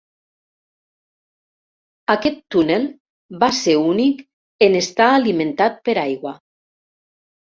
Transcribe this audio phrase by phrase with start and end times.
[2.15, 2.87] Aquest túnel
[3.45, 4.25] va ser únic
[4.69, 6.35] en estar alimentat per aigua.